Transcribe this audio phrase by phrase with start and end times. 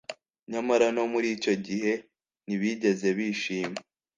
[0.51, 1.91] nyamara no muri icyo gihe
[2.45, 3.79] ntibigeze bishima